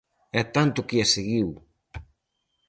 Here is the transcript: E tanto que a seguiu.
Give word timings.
E 0.39 0.41
tanto 0.55 0.85
que 0.87 0.97
a 1.03 1.07
seguiu. 1.15 1.47